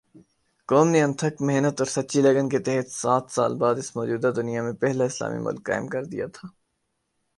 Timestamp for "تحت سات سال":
2.59-3.51